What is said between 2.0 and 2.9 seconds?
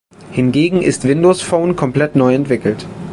neu entwickelt.